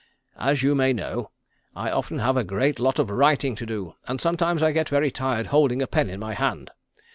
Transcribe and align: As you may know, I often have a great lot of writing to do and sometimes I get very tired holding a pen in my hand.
As 0.39 0.63
you 0.63 0.73
may 0.73 0.93
know, 0.93 1.29
I 1.75 1.91
often 1.91 2.17
have 2.17 2.35
a 2.35 2.43
great 2.43 2.79
lot 2.79 2.97
of 2.97 3.11
writing 3.11 3.53
to 3.57 3.67
do 3.67 3.93
and 4.07 4.19
sometimes 4.19 4.63
I 4.63 4.71
get 4.71 4.89
very 4.89 5.11
tired 5.11 5.45
holding 5.53 5.79
a 5.79 5.85
pen 5.85 6.09
in 6.09 6.19
my 6.19 6.33
hand. 6.33 6.71